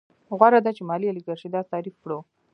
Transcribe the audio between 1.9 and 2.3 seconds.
کړو